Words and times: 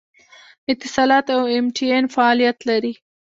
اتصالات 0.73 1.25
او 1.35 1.41
ایم 1.51 1.65
ټي 1.75 1.85
این 1.95 2.05
فعالیت 2.15 2.57
لري 2.69 2.93